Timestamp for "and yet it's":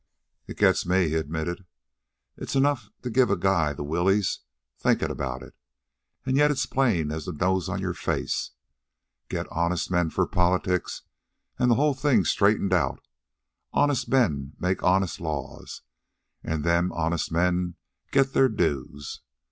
6.25-6.65